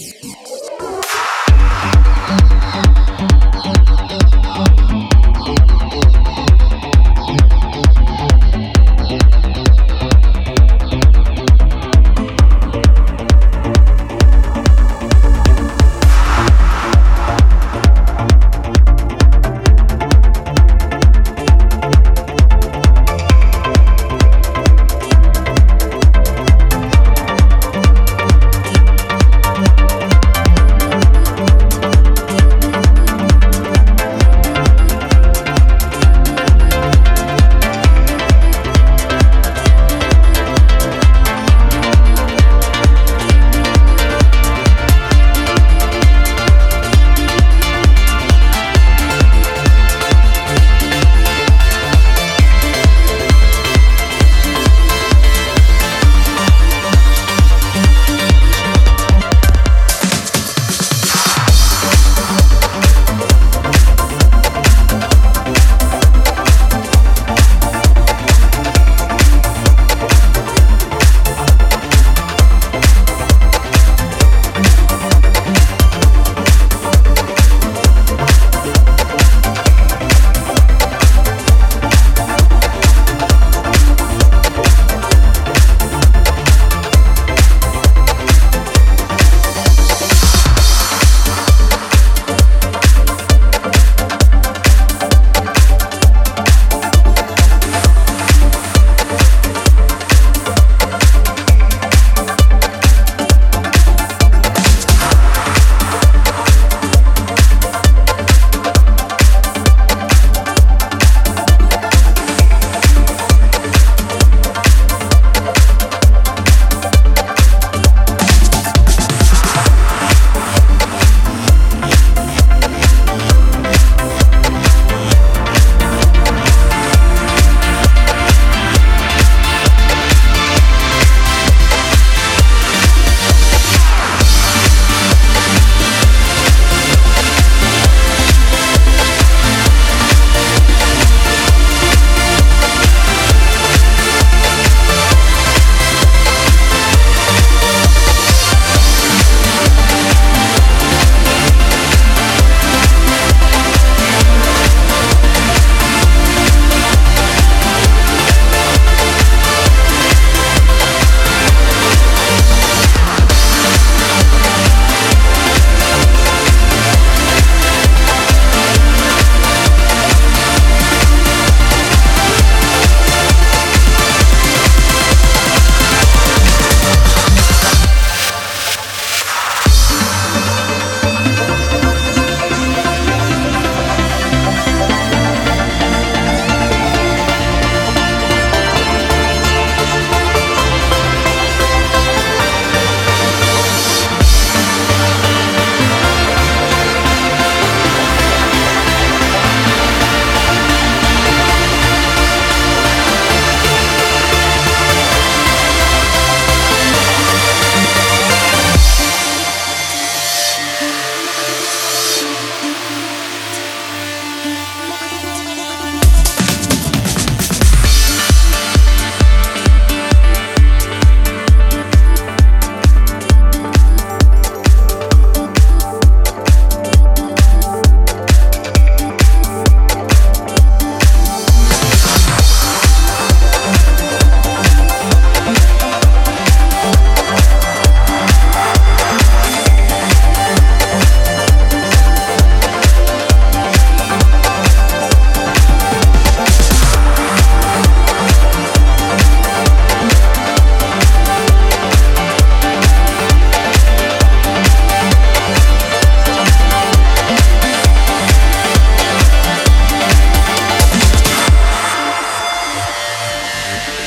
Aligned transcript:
Yeah. 0.00 0.59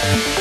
Yeah. 0.03 0.32